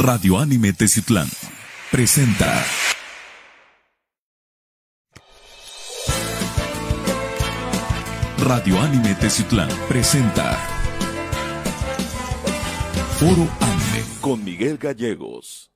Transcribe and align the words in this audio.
Radio 0.00 0.38
Anime 0.38 0.72
Teciutlán 0.72 1.26
presenta. 1.90 2.62
Radio 8.38 8.80
Anime 8.80 9.16
Teciutlán 9.16 9.68
presenta. 9.88 10.56
Foro 13.18 13.48
Anime 13.60 14.04
con 14.20 14.44
Miguel 14.44 14.78
Gallegos. 14.78 15.72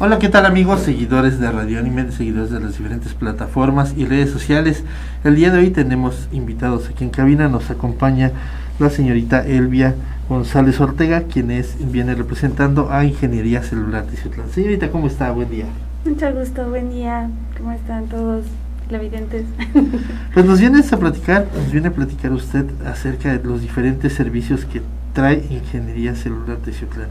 Hola, 0.00 0.18
¿qué 0.18 0.28
tal 0.28 0.44
amigos, 0.44 0.80
seguidores 0.80 1.38
de 1.38 1.52
Radio 1.52 1.78
Anime, 1.78 2.10
seguidores 2.10 2.50
de 2.50 2.58
las 2.58 2.76
diferentes 2.76 3.14
plataformas 3.14 3.94
y 3.96 4.04
redes 4.04 4.30
sociales? 4.30 4.82
El 5.22 5.36
día 5.36 5.52
de 5.52 5.60
hoy 5.60 5.70
tenemos 5.70 6.28
invitados 6.32 6.88
aquí 6.88 7.04
en 7.04 7.10
cabina, 7.10 7.48
nos 7.48 7.70
acompaña 7.70 8.32
la 8.78 8.90
señorita 8.90 9.46
Elvia 9.46 9.94
González 10.28 10.80
Ortega, 10.80 11.22
quien 11.22 11.50
es, 11.50 11.76
viene 11.90 12.14
representando 12.14 12.90
a 12.92 13.04
Ingeniería 13.04 13.62
Celular 13.62 14.06
de 14.06 14.16
Ciutlán. 14.16 14.50
Señorita, 14.50 14.90
¿cómo 14.90 15.06
está? 15.06 15.30
Buen 15.32 15.50
día. 15.50 15.64
Mucho 16.04 16.32
gusto, 16.32 16.68
buen 16.68 16.90
día. 16.90 17.30
¿Cómo 17.56 17.72
están 17.72 18.06
todos? 18.06 18.44
televidentes? 18.88 19.44
Pues 20.34 20.46
nos 20.46 20.60
viene 20.60 20.80
a 20.80 20.96
platicar, 20.96 21.46
nos 21.54 21.70
viene 21.70 21.88
a 21.88 21.92
platicar 21.92 22.32
usted 22.32 22.64
acerca 22.86 23.36
de 23.36 23.44
los 23.44 23.60
diferentes 23.60 24.12
servicios 24.12 24.64
que 24.64 24.82
trae 25.12 25.44
Ingeniería 25.50 26.14
Celular 26.14 26.58
de 26.62 26.72
Ciutlán. 26.72 27.08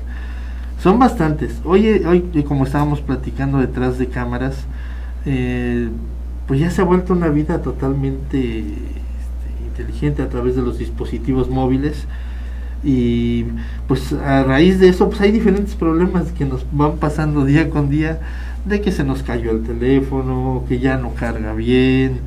Son 0.82 0.98
bastantes. 0.98 1.60
Hoy, 1.66 1.88
hoy 2.06 2.44
como 2.48 2.66
estábamos 2.66 3.02
platicando 3.02 3.60
detrás 3.60 3.98
de 3.98 4.08
cámaras, 4.08 4.56
eh, 5.26 5.90
pues 6.48 6.60
ya 6.60 6.72
se 6.72 6.82
ha 6.82 6.86
vuelto 6.86 7.14
una 7.14 7.28
vida 7.28 7.62
totalmente 7.62 8.64
inteligente 9.78 10.22
a 10.22 10.30
través 10.30 10.56
de 10.56 10.62
los 10.62 10.78
dispositivos 10.78 11.50
móviles. 11.50 12.06
Y 12.84 13.46
pues 13.88 14.14
a 14.14 14.44
raíz 14.44 14.80
de 14.80 14.90
eso 14.90 15.10
pues 15.10 15.22
hay 15.22 15.32
diferentes 15.32 15.76
problemas 15.76 16.32
que 16.32 16.46
nos 16.46 16.66
van 16.72 16.98
pasando 16.98 17.44
día 17.44 17.70
con 17.70 17.90
día 17.90 18.20
de 18.66 18.82
que 18.82 18.92
se 18.92 19.04
nos 19.04 19.24
cayó 19.24 19.52
el 19.52 19.64
teléfono, 19.64 20.64
que 20.68 20.80
ya 20.80 20.98
no 20.98 21.14
carga 21.16 21.54
bien, 21.54 22.20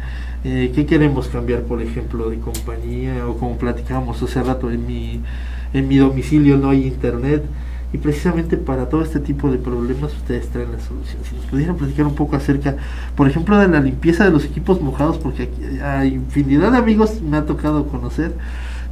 eh, 0.44 0.72
que 0.74 0.86
queremos 0.86 1.28
cambiar 1.28 1.62
por 1.62 1.80
ejemplo 1.80 2.30
de 2.30 2.38
compañía 2.38 3.26
o 3.28 3.36
como 3.36 3.58
platicábamos 3.58 4.22
hace 4.22 4.42
rato 4.42 4.70
en 4.70 4.86
mi, 4.86 5.20
en 5.72 5.86
mi 5.86 5.98
domicilio 5.98 6.56
no 6.56 6.70
hay 6.70 6.86
internet 6.86 7.44
y 7.92 7.98
precisamente 7.98 8.56
para 8.56 8.88
todo 8.88 9.02
este 9.02 9.18
tipo 9.18 9.50
de 9.50 9.58
problemas 9.58 10.14
ustedes 10.14 10.48
traen 10.48 10.72
la 10.72 10.80
solución. 10.80 11.18
Si 11.28 11.34
nos 11.34 11.44
pudieran 11.46 11.76
platicar 11.76 12.06
un 12.06 12.14
poco 12.14 12.36
acerca, 12.36 12.76
por 13.16 13.28
ejemplo, 13.28 13.58
de 13.58 13.68
la 13.68 13.80
limpieza 13.80 14.24
de 14.24 14.30
los 14.30 14.44
equipos 14.44 14.80
mojados, 14.80 15.18
porque 15.18 15.44
aquí 15.44 15.80
hay 15.82 16.14
infinidad 16.14 16.72
de 16.72 16.78
amigos 16.78 17.20
me 17.20 17.36
ha 17.36 17.46
tocado 17.46 17.86
conocer 17.88 18.34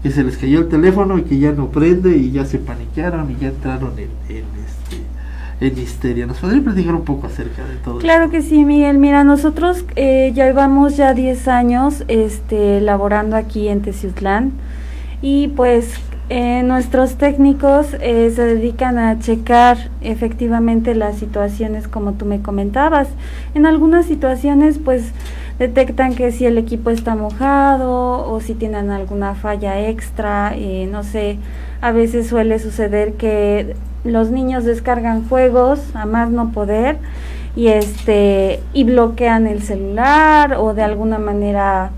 que 0.02 0.10
se 0.10 0.22
les 0.22 0.36
cayó 0.36 0.60
el 0.60 0.68
teléfono 0.68 1.18
y 1.18 1.22
que 1.22 1.38
ya 1.38 1.52
no 1.52 1.68
prende 1.68 2.16
y 2.16 2.30
ya 2.30 2.44
se 2.44 2.58
paniquearon 2.58 3.30
y 3.30 3.36
ya 3.40 3.48
entraron 3.48 3.92
en, 3.98 4.10
este 4.28 5.02
en 5.60 5.76
histeria. 5.76 6.26
¿Nos 6.26 6.38
podría 6.38 6.62
platicar 6.62 6.94
un 6.94 7.04
poco 7.04 7.26
acerca 7.26 7.64
de 7.64 7.76
todo 7.76 7.98
Claro 7.98 8.30
que 8.30 8.42
sí, 8.42 8.64
Miguel. 8.64 8.98
Mira, 8.98 9.24
nosotros 9.24 9.84
eh, 9.96 10.32
ya 10.34 10.46
llevamos 10.46 10.96
ya 10.96 11.14
10 11.14 11.48
años 11.48 12.04
este, 12.06 12.80
laborando 12.80 13.36
aquí 13.36 13.68
en 13.68 13.82
Teciutlán 13.82 14.52
y 15.20 15.48
pues 15.48 15.94
eh, 16.30 16.62
nuestros 16.62 17.14
técnicos 17.14 17.94
eh, 18.00 18.30
se 18.34 18.42
dedican 18.42 18.98
a 18.98 19.18
checar 19.18 19.78
efectivamente 20.02 20.94
las 20.94 21.16
situaciones 21.16 21.88
como 21.88 22.12
tú 22.12 22.26
me 22.26 22.42
comentabas. 22.42 23.08
En 23.54 23.64
algunas 23.64 24.04
situaciones 24.04 24.78
pues 24.78 25.12
detectan 25.58 26.14
que 26.14 26.30
si 26.30 26.44
el 26.44 26.58
equipo 26.58 26.90
está 26.90 27.14
mojado 27.14 28.30
o 28.30 28.40
si 28.40 28.54
tienen 28.54 28.90
alguna 28.90 29.34
falla 29.34 29.88
extra, 29.88 30.52
eh, 30.54 30.86
no 30.90 31.02
sé, 31.02 31.38
a 31.80 31.92
veces 31.92 32.26
suele 32.26 32.58
suceder 32.58 33.14
que 33.14 33.74
los 34.04 34.30
niños 34.30 34.64
descargan 34.64 35.26
juegos 35.28 35.80
a 35.94 36.04
más 36.04 36.30
no 36.30 36.52
poder 36.52 36.98
y 37.56 37.68
este 37.68 38.60
y 38.74 38.84
bloquean 38.84 39.46
el 39.46 39.62
celular 39.62 40.54
o 40.58 40.74
de 40.74 40.82
alguna 40.82 41.18
manera 41.18 41.90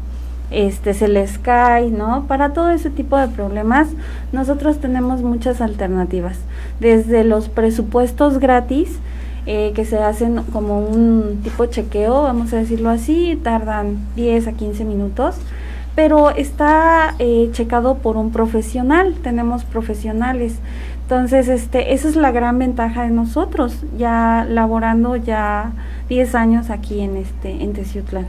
este 0.50 0.94
se 0.94 1.08
les 1.08 1.38
cae, 1.38 1.90
¿no? 1.90 2.24
Para 2.26 2.52
todo 2.52 2.70
ese 2.70 2.90
tipo 2.90 3.16
de 3.16 3.28
problemas 3.28 3.88
nosotros 4.32 4.78
tenemos 4.78 5.22
muchas 5.22 5.60
alternativas, 5.60 6.38
desde 6.80 7.24
los 7.24 7.48
presupuestos 7.48 8.38
gratis 8.38 8.98
eh, 9.46 9.72
que 9.74 9.84
se 9.84 9.98
hacen 9.98 10.42
como 10.52 10.80
un 10.80 11.40
tipo 11.42 11.66
chequeo, 11.66 12.22
vamos 12.22 12.52
a 12.52 12.58
decirlo 12.58 12.90
así, 12.90 13.40
tardan 13.42 13.98
10 14.14 14.48
a 14.48 14.52
15 14.52 14.84
minutos, 14.84 15.36
pero 15.94 16.30
está 16.30 17.14
eh, 17.18 17.48
checado 17.52 17.96
por 17.96 18.16
un 18.16 18.32
profesional, 18.32 19.14
tenemos 19.22 19.64
profesionales. 19.64 20.58
Entonces, 21.02 21.48
este, 21.48 21.94
esa 21.94 22.08
es 22.08 22.16
la 22.16 22.30
gran 22.30 22.58
ventaja 22.58 23.02
de 23.02 23.10
nosotros, 23.10 23.82
ya 23.98 24.46
laborando 24.48 25.16
ya 25.16 25.72
10 26.08 26.34
años 26.34 26.70
aquí 26.70 27.00
en 27.00 27.16
este 27.16 27.62
en 27.62 27.72
Teciutlán. 27.72 28.26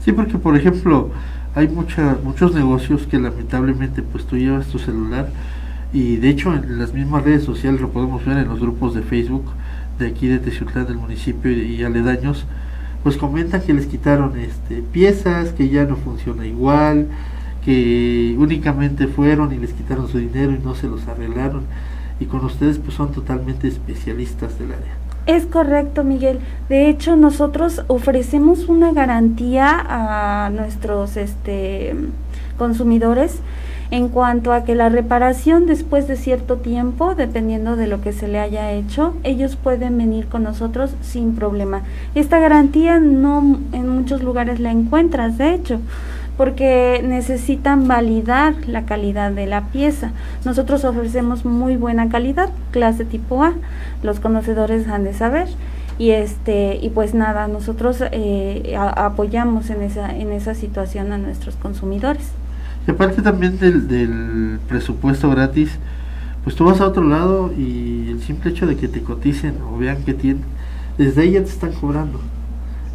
Sí, 0.00 0.12
porque 0.12 0.38
por 0.38 0.56
ejemplo, 0.56 1.10
hay 1.54 1.68
mucha, 1.68 2.16
muchos 2.22 2.54
negocios 2.54 3.06
que 3.06 3.18
lamentablemente 3.18 4.02
pues 4.02 4.24
tú 4.26 4.36
llevas 4.36 4.66
tu 4.66 4.78
celular 4.78 5.30
y 5.92 6.16
de 6.16 6.28
hecho 6.28 6.54
en 6.54 6.78
las 6.78 6.92
mismas 6.92 7.24
redes 7.24 7.44
sociales 7.44 7.80
lo 7.80 7.90
podemos 7.90 8.24
ver 8.24 8.38
en 8.38 8.48
los 8.48 8.60
grupos 8.60 8.94
de 8.94 9.02
Facebook 9.02 9.44
de 9.98 10.06
aquí 10.06 10.28
de 10.28 10.38
Teciutlán 10.38 10.86
del 10.86 10.96
municipio 10.96 11.50
y, 11.50 11.82
aledaños, 11.82 12.44
pues 13.02 13.16
comentan 13.16 13.62
que 13.62 13.74
les 13.74 13.86
quitaron 13.86 14.38
este, 14.38 14.82
piezas, 14.82 15.50
que 15.50 15.68
ya 15.68 15.84
no 15.84 15.96
funciona 15.96 16.46
igual, 16.46 17.08
que 17.64 18.34
únicamente 18.38 19.08
fueron 19.08 19.52
y 19.52 19.58
les 19.58 19.72
quitaron 19.72 20.08
su 20.08 20.18
dinero 20.18 20.52
y 20.52 20.64
no 20.64 20.74
se 20.74 20.86
los 20.86 21.06
arreglaron. 21.08 21.62
Y 22.20 22.26
con 22.26 22.44
ustedes 22.44 22.78
pues 22.78 22.94
son 22.94 23.12
totalmente 23.12 23.68
especialistas 23.68 24.58
del 24.58 24.72
área. 24.72 25.07
Es 25.28 25.44
correcto, 25.44 26.04
Miguel. 26.04 26.38
De 26.70 26.88
hecho, 26.88 27.14
nosotros 27.14 27.82
ofrecemos 27.86 28.66
una 28.66 28.94
garantía 28.94 29.68
a 29.86 30.48
nuestros 30.48 31.18
este, 31.18 31.94
consumidores 32.56 33.40
en 33.90 34.08
cuanto 34.08 34.54
a 34.54 34.64
que 34.64 34.74
la 34.74 34.88
reparación 34.88 35.66
después 35.66 36.08
de 36.08 36.16
cierto 36.16 36.56
tiempo, 36.56 37.14
dependiendo 37.14 37.76
de 37.76 37.88
lo 37.88 38.00
que 38.00 38.14
se 38.14 38.26
le 38.26 38.38
haya 38.38 38.72
hecho, 38.72 39.12
ellos 39.22 39.56
pueden 39.56 39.98
venir 39.98 40.28
con 40.28 40.44
nosotros 40.44 40.94
sin 41.02 41.34
problema. 41.34 41.82
Esta 42.14 42.38
garantía 42.38 42.98
no 42.98 43.60
en 43.72 43.86
muchos 43.86 44.22
lugares 44.22 44.60
la 44.60 44.70
encuentras, 44.70 45.36
de 45.36 45.52
hecho, 45.52 45.78
porque 46.38 47.04
necesitan 47.04 47.86
validar 47.86 48.54
la 48.66 48.86
calidad 48.86 49.30
de 49.32 49.46
la 49.46 49.66
pieza. 49.66 50.12
Nosotros 50.46 50.84
ofrecemos 50.84 51.44
muy 51.44 51.76
buena 51.76 52.08
calidad, 52.08 52.48
clase 52.70 53.04
tipo 53.04 53.44
A, 53.44 53.52
los 54.02 54.20
conocedores 54.20 54.88
han 54.88 55.04
de 55.04 55.12
saber 55.12 55.48
y 55.98 56.12
este 56.12 56.78
y 56.80 56.88
pues 56.88 57.12
nada 57.12 57.48
nosotros 57.48 58.02
eh, 58.12 58.74
apoyamos 58.78 59.68
en 59.68 59.82
esa 59.82 60.16
en 60.16 60.32
esa 60.32 60.54
situación 60.54 61.12
a 61.12 61.18
nuestros 61.18 61.56
consumidores 61.56 62.30
y 62.88 62.90
aparte 62.90 63.20
también 63.20 63.58
del, 63.58 63.86
del 63.86 64.60
presupuesto 64.66 65.28
gratis, 65.28 65.78
pues 66.42 66.56
tú 66.56 66.64
vas 66.64 66.80
a 66.80 66.86
otro 66.86 67.04
lado 67.04 67.52
y 67.52 68.08
el 68.10 68.22
simple 68.22 68.50
hecho 68.50 68.66
de 68.66 68.76
que 68.76 68.88
te 68.88 69.02
coticen 69.02 69.56
o 69.60 69.76
vean 69.76 70.04
que 70.04 70.14
tienen, 70.14 70.44
desde 70.96 71.20
ahí 71.20 71.32
ya 71.32 71.42
te 71.42 71.50
están 71.50 71.72
cobrando. 71.72 72.18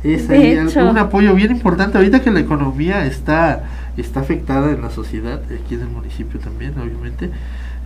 Es 0.03 0.29
ahí 0.29 0.57
un 0.57 0.97
apoyo 0.97 1.33
bien 1.33 1.51
importante. 1.51 1.97
Ahorita 1.97 2.21
que 2.21 2.31
la 2.31 2.41
economía 2.41 3.05
está, 3.05 3.63
está 3.95 4.19
afectada 4.19 4.71
en 4.71 4.81
la 4.81 4.89
sociedad, 4.89 5.41
aquí 5.43 5.75
en 5.75 5.81
el 5.81 5.89
municipio 5.89 6.39
también, 6.39 6.73
obviamente, 6.77 7.29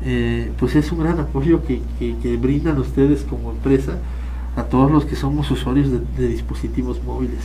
eh, 0.03 0.51
pues 0.59 0.75
es 0.75 0.91
un 0.91 0.99
gran 0.99 1.19
apoyo 1.19 1.63
que, 1.65 1.81
que, 1.99 2.15
que 2.17 2.37
brindan 2.37 2.77
ustedes 2.79 3.21
como 3.21 3.51
empresa 3.51 3.97
a 4.57 4.63
todos 4.63 4.91
los 4.91 5.05
que 5.05 5.15
somos 5.15 5.49
usuarios 5.51 5.89
de, 5.91 6.27
dispositivos 6.27 7.01
móviles. 7.03 7.39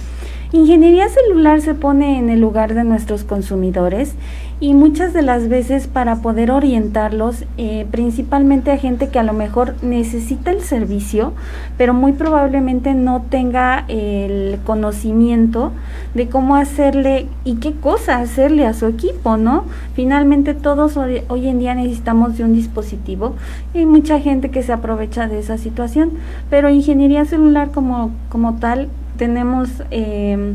Ingeniería 0.55 1.09
celular 1.09 1.63
se 1.63 1.73
pone 1.73 2.19
en 2.19 2.29
el 2.29 2.39
lugar 2.39 2.75
de 2.75 2.85
nuestros 2.85 3.25
consumidores 3.25 4.15
y 4.61 4.75
muchas 4.75 5.15
de 5.15 5.23
las 5.23 5.49
veces 5.49 5.87
para 5.87 6.17
poder 6.17 6.51
orientarlos, 6.51 7.47
eh, 7.57 7.87
principalmente 7.91 8.71
a 8.71 8.77
gente 8.77 9.09
que 9.09 9.19
a 9.19 9.23
lo 9.23 9.33
mejor 9.33 9.75
necesita 9.83 10.51
el 10.51 10.61
servicio, 10.61 11.33
pero 11.79 11.95
muy 11.95 12.13
probablemente 12.13 12.93
no 12.93 13.25
tenga 13.31 13.87
el 13.89 14.59
conocimiento 14.65 15.73
de 16.13 16.29
cómo 16.29 16.55
hacerle 16.55 17.29
y 17.45 17.55
qué 17.57 17.73
cosa 17.73 18.19
hacerle 18.19 18.67
a 18.67 18.75
su 18.75 18.85
equipo, 18.87 19.39
¿no? 19.39 19.65
Finalmente 19.95 20.53
todos 20.53 20.99
hoy, 20.99 21.49
en 21.49 21.61
día 21.61 21.75
necesitamos 21.75 22.37
de 22.37 22.45
un 22.45 22.53
dispositivo 22.53 23.37
y 23.73 23.79
hay 23.79 23.87
mucha 23.87 24.21
gente 24.21 24.51
que 24.51 24.63
se 24.63 24.75
aprovecha 24.75 25.29
de 25.29 25.39
esa 25.39 25.57
situación, 25.57 26.11
pero 26.51 26.69
ingeniería 26.69 26.93
ingeniería 26.93 27.25
celular 27.25 27.71
como, 27.71 28.11
como 28.29 28.57
tal 28.57 28.89
tenemos 29.17 29.69
eh, 29.91 30.55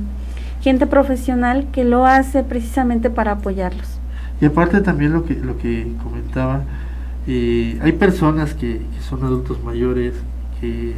gente 0.61 0.87
profesional 0.87 1.67
que 1.71 1.83
lo 1.83 2.05
hace 2.05 2.43
precisamente 2.43 3.09
para 3.09 3.33
apoyarlos. 3.33 3.99
Y 4.41 4.45
aparte 4.45 4.81
también 4.81 5.13
lo 5.13 5.25
que, 5.25 5.35
lo 5.35 5.57
que 5.57 5.87
comentaba, 6.03 6.63
eh, 7.27 7.79
hay 7.81 7.91
personas 7.93 8.53
que, 8.53 8.81
son 9.07 9.23
adultos 9.23 9.63
mayores 9.63 10.13
que 10.59 10.93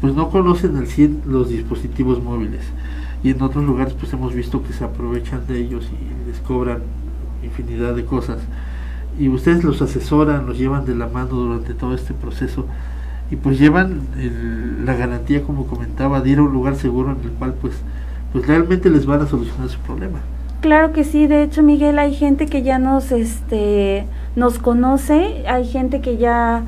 pues 0.00 0.14
no 0.14 0.30
conocen 0.30 0.76
al 0.76 0.86
100 0.86 1.22
los 1.26 1.48
dispositivos 1.48 2.22
móviles. 2.22 2.62
Y 3.22 3.30
en 3.30 3.42
otros 3.42 3.64
lugares 3.64 3.94
pues 3.94 4.12
hemos 4.12 4.34
visto 4.34 4.62
que 4.62 4.72
se 4.72 4.84
aprovechan 4.84 5.46
de 5.46 5.60
ellos 5.60 5.88
y 5.92 6.28
les 6.28 6.40
cobran 6.40 6.80
infinidad 7.44 7.94
de 7.94 8.04
cosas. 8.04 8.38
Y 9.18 9.28
ustedes 9.28 9.62
los 9.62 9.82
asesoran, 9.82 10.46
los 10.46 10.58
llevan 10.58 10.86
de 10.86 10.94
la 10.94 11.06
mano 11.06 11.34
durante 11.34 11.74
todo 11.74 11.94
este 11.94 12.14
proceso 12.14 12.66
y 13.32 13.36
pues 13.36 13.58
llevan 13.58 14.02
la 14.84 14.94
garantía, 14.94 15.42
como 15.42 15.66
comentaba, 15.66 16.20
de 16.20 16.30
ir 16.30 16.38
a 16.38 16.42
un 16.42 16.52
lugar 16.52 16.76
seguro 16.76 17.12
en 17.12 17.24
el 17.24 17.30
cual 17.30 17.54
pues, 17.54 17.72
pues 18.30 18.46
realmente 18.46 18.90
les 18.90 19.06
van 19.06 19.22
a 19.22 19.26
solucionar 19.26 19.70
su 19.70 19.78
problema. 19.78 20.18
Claro 20.60 20.92
que 20.92 21.02
sí, 21.02 21.26
de 21.26 21.42
hecho 21.42 21.62
Miguel, 21.62 21.98
hay 21.98 22.14
gente 22.14 22.46
que 22.46 22.62
ya 22.62 22.78
nos, 22.78 23.10
este, 23.10 24.04
nos 24.36 24.58
conoce, 24.58 25.44
hay 25.48 25.66
gente 25.66 26.02
que 26.02 26.18
ya 26.18 26.62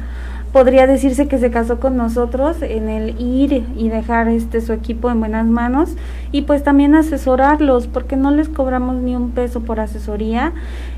podría 0.54 0.86
decirse 0.86 1.26
que 1.26 1.38
se 1.38 1.50
casó 1.50 1.80
con 1.80 1.96
nosotros 1.96 2.62
en 2.62 2.88
el 2.88 3.20
ir 3.20 3.66
y 3.76 3.88
dejar 3.88 4.28
este 4.28 4.60
su 4.60 4.72
equipo 4.72 5.10
en 5.10 5.18
buenas 5.18 5.46
manos 5.46 5.96
y 6.30 6.42
pues 6.42 6.62
también 6.62 6.94
asesorarlos 6.94 7.88
porque 7.88 8.14
no 8.14 8.30
les 8.30 8.48
cobramos 8.48 8.94
ni 8.94 9.16
un 9.16 9.32
peso 9.32 9.62
por 9.62 9.80
asesoría. 9.80 10.52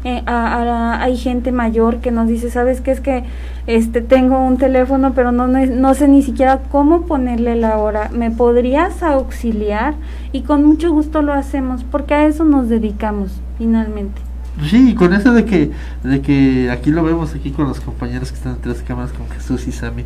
Eh, 0.04 0.22
hay 0.26 1.16
gente 1.16 1.52
mayor 1.52 2.00
que 2.00 2.10
nos 2.10 2.28
dice 2.28 2.50
sabes 2.50 2.82
qué 2.82 2.90
es 2.90 3.00
que 3.00 3.24
este 3.66 4.02
tengo 4.02 4.38
un 4.38 4.58
teléfono 4.58 5.14
pero 5.14 5.32
no, 5.32 5.46
no 5.48 5.94
sé 5.94 6.06
ni 6.06 6.20
siquiera 6.20 6.60
cómo 6.70 7.06
ponerle 7.06 7.56
la 7.56 7.78
hora. 7.78 8.10
Me 8.12 8.30
podrías 8.30 9.02
auxiliar 9.02 9.94
y 10.32 10.42
con 10.42 10.64
mucho 10.64 10.92
gusto 10.92 11.22
lo 11.22 11.32
hacemos 11.32 11.82
porque 11.82 12.12
a 12.12 12.26
eso 12.26 12.44
nos 12.44 12.68
dedicamos 12.68 13.40
finalmente 13.56 14.25
Sí, 14.64 14.94
con 14.94 15.12
eso 15.12 15.32
de 15.32 15.44
que, 15.44 15.70
de 16.02 16.20
que 16.22 16.70
aquí 16.70 16.90
lo 16.90 17.04
vemos 17.04 17.34
aquí 17.34 17.50
con 17.50 17.68
los 17.68 17.80
compañeros 17.80 18.30
que 18.30 18.36
están 18.36 18.54
en 18.54 18.60
tres 18.62 18.82
cámaras, 18.82 19.12
con 19.12 19.28
Jesús 19.28 19.66
y 19.68 19.72
Sami. 19.72 20.04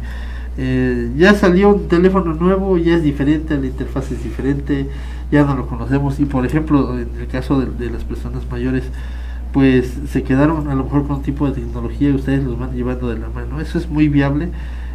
Eh, 0.59 1.13
ya 1.17 1.35
salió 1.35 1.71
un 1.71 1.89
teléfono 1.89 2.35
nuevo, 2.35 2.77
ya 2.77 2.97
es 2.97 3.03
diferente, 3.03 3.57
la 3.57 3.67
interfaz 3.67 4.11
es 4.11 4.23
diferente, 4.25 4.89
ya 5.31 5.45
no 5.45 5.55
lo 5.55 5.67
conocemos 5.67 6.19
y 6.19 6.25
por 6.25 6.45
ejemplo 6.45 6.99
en 6.99 7.09
el 7.19 7.29
caso 7.29 7.61
de, 7.61 7.91
las 7.91 8.03
personas 8.03 8.43
mayores 8.51 8.85
pues 9.53 9.95
se 10.09 10.23
quedaron 10.23 10.69
a 10.69 10.75
lo 10.75 10.85
mejor 10.85 11.07
con 11.07 11.17
un 11.17 11.23
tipo 11.23 11.47
de 11.47 11.61
tecnología 11.61 12.11
y 12.11 12.15
ustedes 12.15 12.45
los 12.45 12.59
van 12.59 12.73
llevando 12.73 13.09
de 13.09 13.19
la 13.19 13.29
mano, 13.29 13.61
eso 13.61 13.79
es 13.79 13.89
muy 13.89 14.09
viable 14.09 14.51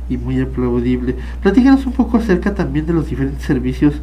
y 0.10 0.18
muy 0.18 0.40
aplaudible. 0.40 1.16
Platícanos 1.42 1.86
un 1.86 1.94
poco 1.94 2.18
acerca 2.18 2.54
también 2.54 2.86
de 2.86 2.94
los 2.94 3.10
diferentes 3.10 3.44
servicios 3.44 3.96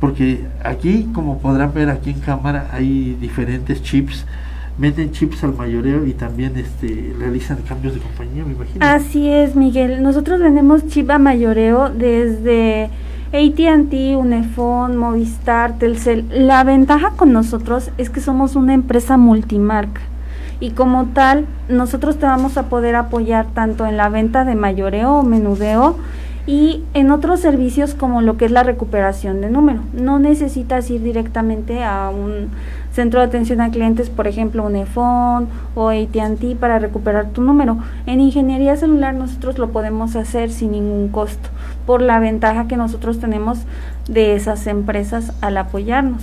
porque 0.00 0.46
aquí 0.64 1.08
como 1.12 1.40
podrán 1.40 1.74
ver 1.74 1.90
aquí 1.90 2.10
en 2.10 2.20
cámara 2.20 2.70
hay 2.72 3.16
diferentes 3.20 3.82
chips 3.82 4.24
venden 4.78 5.12
chips 5.12 5.44
al 5.44 5.54
mayoreo 5.54 6.06
y 6.06 6.12
también 6.14 6.56
este 6.56 7.14
realizan 7.18 7.58
cambios 7.68 7.94
de 7.94 8.00
compañía, 8.00 8.44
me 8.44 8.52
imagino. 8.52 8.84
Así 8.84 9.28
es, 9.28 9.54
Miguel. 9.54 10.02
Nosotros 10.02 10.40
vendemos 10.40 10.86
chip 10.86 11.10
a 11.10 11.18
mayoreo 11.18 11.90
desde 11.90 12.90
AT&T, 13.32 14.16
Unifón, 14.16 14.96
Movistar, 14.96 15.78
Telcel. 15.78 16.26
La 16.30 16.64
ventaja 16.64 17.10
con 17.16 17.32
nosotros 17.32 17.90
es 17.98 18.10
que 18.10 18.20
somos 18.20 18.56
una 18.56 18.74
empresa 18.74 19.16
multimarca 19.16 20.00
y 20.60 20.70
como 20.70 21.06
tal 21.06 21.46
nosotros 21.68 22.18
te 22.18 22.26
vamos 22.26 22.56
a 22.56 22.68
poder 22.68 22.94
apoyar 22.94 23.46
tanto 23.52 23.84
en 23.84 23.96
la 23.96 24.08
venta 24.08 24.44
de 24.44 24.54
mayoreo 24.54 25.14
o 25.14 25.22
menudeo 25.24 25.96
y 26.46 26.82
en 26.94 27.10
otros 27.12 27.40
servicios 27.40 27.94
como 27.94 28.20
lo 28.20 28.36
que 28.36 28.46
es 28.46 28.50
la 28.50 28.64
recuperación 28.64 29.40
de 29.40 29.50
número. 29.50 29.80
No 29.92 30.18
necesitas 30.18 30.90
ir 30.90 31.02
directamente 31.02 31.84
a 31.84 32.10
un 32.10 32.50
centro 32.92 33.20
de 33.20 33.26
atención 33.26 33.60
a 33.60 33.70
clientes, 33.70 34.10
por 34.10 34.26
ejemplo, 34.26 34.64
un 34.64 34.74
iPhone 34.74 35.48
o 35.74 35.88
AT&T 35.88 36.56
para 36.56 36.78
recuperar 36.78 37.30
tu 37.30 37.42
número. 37.42 37.78
En 38.06 38.20
ingeniería 38.20 38.76
celular 38.76 39.14
nosotros 39.14 39.58
lo 39.58 39.70
podemos 39.70 40.16
hacer 40.16 40.50
sin 40.50 40.72
ningún 40.72 41.08
costo, 41.08 41.48
por 41.86 42.02
la 42.02 42.18
ventaja 42.18 42.66
que 42.66 42.76
nosotros 42.76 43.20
tenemos 43.20 43.60
de 44.08 44.34
esas 44.34 44.66
empresas 44.66 45.32
al 45.40 45.56
apoyarnos. 45.56 46.22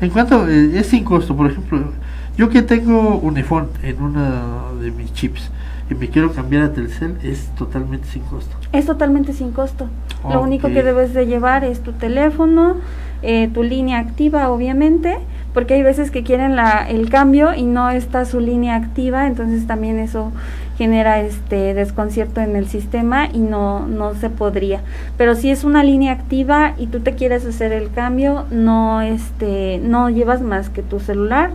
En 0.00 0.10
cuanto 0.10 0.48
eh, 0.48 0.78
es 0.78 0.86
sin 0.86 1.04
costo, 1.04 1.36
por 1.36 1.50
ejemplo, 1.50 1.92
yo 2.36 2.48
que 2.48 2.62
tengo 2.62 3.18
un 3.18 3.36
en 3.36 4.02
uno 4.02 4.74
de 4.80 4.90
mis 4.90 5.12
chips 5.12 5.50
y 5.90 5.94
me 5.94 6.08
quiero 6.08 6.32
cambiar 6.32 6.62
a 6.62 6.72
Telcel, 6.72 7.16
es 7.22 7.46
totalmente 7.56 8.08
sin 8.08 8.22
costo. 8.22 8.56
Es 8.74 8.86
totalmente 8.86 9.32
sin 9.32 9.52
costo. 9.52 9.88
Lo 10.28 10.42
único 10.42 10.68
que 10.68 10.82
debes 10.82 11.14
de 11.14 11.26
llevar 11.26 11.64
es 11.64 11.80
tu 11.80 11.92
teléfono, 11.92 12.76
eh, 13.22 13.48
tu 13.54 13.62
línea 13.62 14.00
activa, 14.00 14.50
obviamente, 14.50 15.18
porque 15.52 15.74
hay 15.74 15.82
veces 15.82 16.10
que 16.10 16.24
quieren 16.24 16.56
la, 16.56 16.84
el 16.88 17.08
cambio 17.08 17.54
y 17.54 17.62
no 17.62 17.90
está 17.90 18.24
su 18.24 18.40
línea 18.40 18.74
activa, 18.74 19.28
entonces 19.28 19.68
también 19.68 20.00
eso 20.00 20.32
genera 20.76 21.20
este 21.20 21.72
desconcierto 21.72 22.40
en 22.40 22.56
el 22.56 22.66
sistema 22.66 23.28
y 23.32 23.38
no, 23.38 23.86
no 23.86 24.14
se 24.14 24.28
podría. 24.28 24.80
Pero 25.16 25.36
si 25.36 25.50
es 25.50 25.62
una 25.62 25.84
línea 25.84 26.12
activa 26.12 26.74
y 26.76 26.88
tú 26.88 26.98
te 26.98 27.14
quieres 27.14 27.46
hacer 27.46 27.72
el 27.72 27.92
cambio, 27.92 28.46
no 28.50 29.02
este, 29.02 29.78
no 29.84 30.10
llevas 30.10 30.42
más 30.42 30.68
que 30.68 30.82
tu 30.82 30.98
celular, 30.98 31.50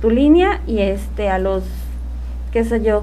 tu 0.00 0.08
línea 0.08 0.60
y 0.68 0.78
este 0.78 1.30
a 1.30 1.40
los 1.40 1.64
qué 2.52 2.64
sé 2.64 2.80
yo, 2.82 3.02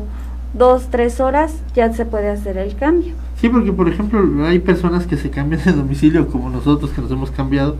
dos, 0.53 0.87
tres 0.89 1.19
horas 1.19 1.53
ya 1.75 1.91
se 1.91 2.05
puede 2.05 2.29
hacer 2.29 2.57
el 2.57 2.75
cambio. 2.75 3.26
Sí, 3.39 3.49
porque 3.49 3.71
por 3.71 3.87
ejemplo 3.87 4.45
hay 4.45 4.59
personas 4.59 5.05
que 5.05 5.15
se 5.15 5.29
cambian 5.29 5.63
de 5.63 5.71
domicilio 5.71 6.27
como 6.27 6.49
nosotros 6.49 6.91
que 6.91 7.01
nos 7.01 7.11
hemos 7.11 7.29
cambiado 7.29 7.75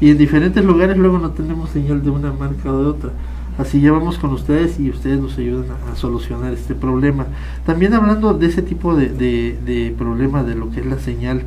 y 0.00 0.10
en 0.10 0.18
diferentes 0.18 0.64
lugares 0.64 0.96
luego 0.96 1.18
no 1.18 1.30
tenemos 1.30 1.70
señal 1.70 2.02
de 2.02 2.10
una 2.10 2.32
marca 2.32 2.72
o 2.72 2.82
de 2.82 2.86
otra. 2.86 3.10
Así 3.58 3.80
llevamos 3.80 4.18
con 4.18 4.32
ustedes 4.32 4.78
y 4.78 4.90
ustedes 4.90 5.18
nos 5.18 5.38
ayudan 5.38 5.66
a, 5.90 5.96
solucionar 5.96 6.52
este 6.52 6.74
problema. 6.74 7.26
También 7.64 7.94
hablando 7.94 8.34
de 8.34 8.46
ese 8.46 8.62
tipo 8.62 8.94
de, 8.94 9.08
de, 9.08 9.58
de 9.64 9.94
problema 9.96 10.42
de 10.42 10.54
lo 10.54 10.70
que 10.70 10.80
es 10.80 10.86
la 10.86 10.98
señal, 10.98 11.42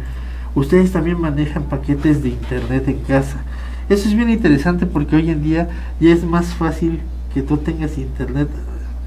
ustedes 0.55 0.91
también 0.91 1.19
manejan 1.19 1.63
paquetes 1.63 2.23
de 2.23 2.29
internet 2.29 2.87
en 2.87 2.99
casa. 2.99 3.43
Eso 3.89 4.07
es 4.07 4.15
bien 4.15 4.29
interesante 4.29 4.85
porque 4.85 5.15
hoy 5.15 5.29
en 5.29 5.41
día 5.41 5.69
ya 5.99 6.11
es 6.11 6.23
más 6.23 6.53
fácil 6.53 6.99
que 7.33 7.41
tú 7.41 7.57
tengas 7.57 7.97
internet 7.97 8.49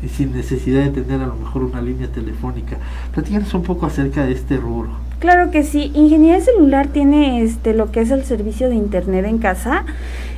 sin 0.09 0.33
necesidad 0.33 0.85
de 0.85 1.03
tener 1.03 1.21
a 1.21 1.27
lo 1.27 1.37
mejor 1.37 1.65
una 1.65 1.81
línea 1.81 2.09
telefónica. 2.09 2.79
Platícanos 3.13 3.53
un 3.55 3.63
poco 3.63 3.87
acerca 3.87 4.25
de 4.25 4.33
este 4.33 4.57
rubro. 4.57 4.91
Claro 5.23 5.53
que 5.53 5.63
sí, 5.63 5.93
Ingeniería 5.95 6.41
Celular 6.41 6.89
tiene 6.89 7.43
este 7.43 7.75
lo 7.75 7.93
que 7.93 8.01
es 8.01 8.11
el 8.11 8.25
servicio 8.25 8.69
de 8.69 8.75
internet 8.75 9.25
en 9.25 9.39
casa. 9.39 9.85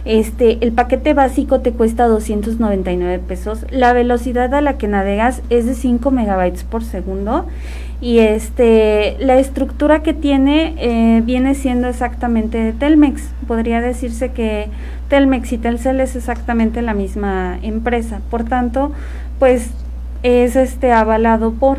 Este, 0.04 0.58
el 0.60 0.72
paquete 0.72 1.14
básico 1.14 1.60
te 1.60 1.72
cuesta 1.72 2.06
299 2.06 3.18
pesos. 3.26 3.64
La 3.70 3.94
velocidad 3.94 4.52
a 4.52 4.60
la 4.60 4.76
que 4.76 4.86
navegas 4.86 5.40
es 5.48 5.64
de 5.64 5.74
5 5.74 6.10
megabytes 6.10 6.64
por 6.64 6.84
segundo 6.84 7.46
y 8.02 8.18
este 8.18 9.16
la 9.20 9.38
estructura 9.38 10.02
que 10.02 10.12
tiene 10.12 10.74
eh, 10.76 11.22
viene 11.24 11.54
siendo 11.54 11.88
exactamente 11.88 12.58
de 12.58 12.72
Telmex. 12.74 13.22
Podría 13.46 13.80
decirse 13.80 14.32
que 14.32 14.68
Telmex 15.08 15.52
y 15.52 15.58
Telcel 15.58 16.00
es 16.00 16.14
exactamente 16.14 16.82
la 16.82 16.92
misma 16.92 17.58
empresa. 17.62 18.20
Por 18.30 18.44
tanto, 18.44 18.92
pues 19.38 19.70
es 20.22 20.56
este 20.56 20.92
avalado 20.92 21.52
por 21.52 21.78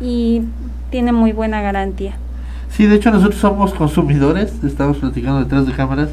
y 0.00 0.42
tiene 0.90 1.12
muy 1.12 1.32
buena 1.32 1.62
garantía. 1.62 2.16
Sí, 2.70 2.86
de 2.86 2.96
hecho 2.96 3.10
nosotros 3.10 3.40
somos 3.40 3.72
consumidores, 3.72 4.52
estamos 4.64 4.98
platicando 4.98 5.40
detrás 5.40 5.66
de 5.66 5.72
cámaras 5.72 6.10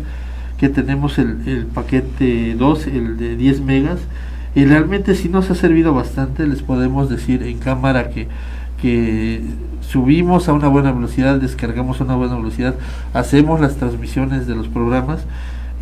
que 0.57 0.69
tenemos 0.69 1.17
el, 1.19 1.45
el 1.47 1.65
paquete 1.65 2.55
2, 2.55 2.87
el 2.87 3.17
de 3.17 3.35
10 3.35 3.61
megas, 3.61 3.99
y 4.55 4.65
realmente 4.65 5.15
sí 5.15 5.29
nos 5.29 5.49
ha 5.49 5.55
servido 5.55 5.93
bastante, 5.93 6.47
les 6.47 6.61
podemos 6.61 7.09
decir 7.09 7.43
en 7.43 7.57
cámara 7.57 8.09
que, 8.09 8.27
que 8.81 9.41
subimos 9.81 10.47
a 10.47 10.53
una 10.53 10.67
buena 10.67 10.91
velocidad, 10.91 11.39
descargamos 11.39 11.99
a 11.99 12.05
una 12.05 12.15
buena 12.15 12.35
velocidad, 12.35 12.75
hacemos 13.13 13.59
las 13.59 13.75
transmisiones 13.75 14.47
de 14.47 14.55
los 14.55 14.67
programas 14.67 15.25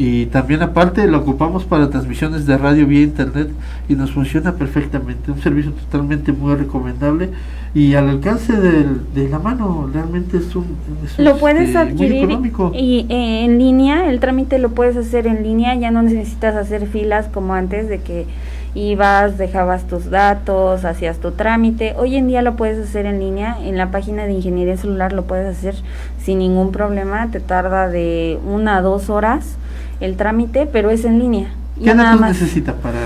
y 0.03 0.25
también 0.25 0.63
aparte 0.63 1.05
lo 1.05 1.19
ocupamos 1.19 1.63
para 1.63 1.91
transmisiones 1.91 2.47
de 2.47 2.57
radio 2.57 2.87
vía 2.87 3.03
internet 3.03 3.49
y 3.87 3.93
nos 3.93 4.11
funciona 4.11 4.53
perfectamente, 4.53 5.31
un 5.31 5.39
servicio 5.39 5.73
totalmente 5.73 6.31
muy 6.31 6.55
recomendable 6.55 7.29
y 7.75 7.93
al 7.93 8.09
alcance 8.09 8.53
de, 8.53 9.29
la 9.29 9.37
mano. 9.37 9.87
Realmente 9.93 10.37
es 10.37 10.55
un 10.55 10.75
lo 11.19 11.37
puedes 11.37 11.67
este, 11.67 11.77
adquirir 11.77 12.31
y 12.73 13.05
eh, 13.09 13.45
en 13.45 13.59
línea. 13.59 14.09
El 14.09 14.19
trámite 14.19 14.57
lo 14.57 14.69
puedes 14.69 14.97
hacer 14.97 15.27
en 15.27 15.43
línea. 15.43 15.75
Ya 15.75 15.91
no 15.91 16.01
necesitas 16.01 16.55
hacer 16.55 16.87
filas 16.87 17.27
como 17.27 17.53
antes 17.53 17.87
de 17.87 17.99
que 17.99 18.25
ibas 18.73 19.37
dejabas 19.37 19.85
tus 19.85 20.09
datos 20.09 20.83
hacías 20.83 21.19
tu 21.19 21.29
trámite. 21.29 21.93
Hoy 21.95 22.15
en 22.15 22.27
día 22.27 22.41
lo 22.41 22.55
puedes 22.55 22.89
hacer 22.89 23.05
en 23.05 23.19
línea. 23.19 23.55
En 23.63 23.77
la 23.77 23.91
página 23.91 24.25
de 24.25 24.33
ingeniería 24.33 24.77
celular 24.77 25.13
lo 25.13 25.25
puedes 25.25 25.55
hacer 25.55 25.75
sin 26.17 26.39
ningún 26.39 26.71
problema. 26.71 27.29
Te 27.29 27.39
tarda 27.39 27.87
de 27.87 28.39
una 28.43 28.77
a 28.77 28.81
dos 28.81 29.11
horas 29.11 29.57
el 30.01 30.17
trámite 30.17 30.65
pero 30.65 30.89
es 30.89 31.05
en 31.05 31.19
línea 31.19 31.47
¿Qué 31.83 31.95
nada 31.95 32.15
más 32.15 32.39
necesita 32.39 32.73
para 32.75 32.99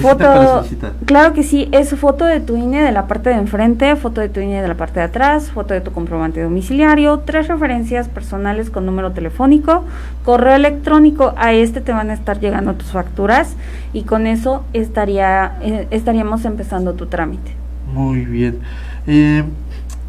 foto, 0.00 0.64
claro 1.06 1.34
que 1.34 1.42
sí, 1.42 1.68
es 1.72 1.90
foto 1.96 2.24
de 2.24 2.40
tu 2.40 2.56
INE 2.56 2.82
de 2.82 2.92
la 2.92 3.08
parte 3.08 3.30
de 3.30 3.36
enfrente, 3.36 3.96
foto 3.96 4.20
de 4.20 4.28
tu 4.28 4.40
INE 4.40 4.62
de 4.62 4.68
la 4.68 4.76
parte 4.76 5.00
de 5.00 5.06
atrás, 5.06 5.50
foto 5.50 5.74
de 5.74 5.80
tu 5.80 5.92
comprobante 5.92 6.40
domiciliario, 6.40 7.18
tres 7.20 7.48
referencias 7.48 8.08
personales 8.08 8.70
con 8.70 8.86
número 8.86 9.12
telefónico, 9.12 9.84
correo 10.24 10.54
electrónico, 10.54 11.34
a 11.36 11.52
este 11.52 11.80
te 11.80 11.92
van 11.92 12.10
a 12.10 12.14
estar 12.14 12.38
llegando 12.38 12.74
tus 12.74 12.92
facturas 12.92 13.56
y 13.92 14.02
con 14.02 14.26
eso 14.26 14.64
estaría 14.72 15.58
eh, 15.62 15.88
estaríamos 15.90 16.44
empezando 16.44 16.94
tu 16.94 17.06
trámite. 17.06 17.52
Muy 17.92 18.24
bien. 18.24 18.58
Eh, 19.06 19.42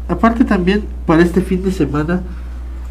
aparte 0.08 0.44
también 0.44 0.84
para 1.04 1.22
este 1.22 1.40
fin 1.40 1.64
de 1.64 1.72
semana 1.72 2.20